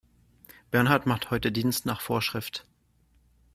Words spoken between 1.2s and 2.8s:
heute Dienst nach Vorschrift.